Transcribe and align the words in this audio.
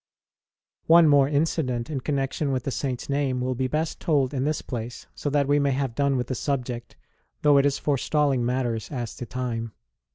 One 0.87 1.07
more 1.07 1.29
incident 1.29 1.91
in 1.91 1.99
connection 2.01 2.51
with 2.51 2.63
the 2.63 2.71
Saint 2.71 3.03
s 3.03 3.07
name 3.07 3.39
will 3.39 3.53
be 3.53 3.67
best 3.67 3.99
told 3.99 4.33
in 4.33 4.45
this 4.45 4.63
place, 4.63 5.05
so 5.13 5.29
that 5.29 5.47
we 5.47 5.59
may 5.59 5.73
have 5.73 5.93
done 5.93 6.17
with 6.17 6.25
the 6.25 6.33
subject, 6.33 6.95
though 7.43 7.59
it 7.59 7.67
is 7.67 7.77
forestalling 7.77 8.43
matters 8.43 8.89
as 8.89 9.15
to 9.17 9.27
time. 9.27 9.73